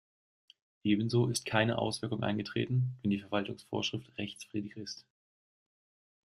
[0.83, 5.05] Ebenso ist keine Außenwirkung eingetreten, wenn die Verwaltungsvorschrift rechtswidrig ist.